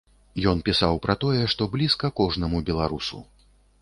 Ён 0.51 0.61
пісаў 0.69 0.95
пра 1.03 1.15
тое, 1.23 1.43
што 1.55 1.67
блізка 1.75 2.13
кожнаму 2.21 2.63
беларусу. 2.71 3.23